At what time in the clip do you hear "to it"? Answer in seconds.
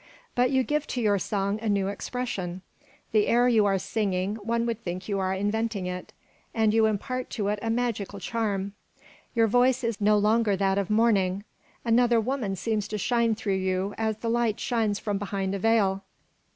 7.29-7.59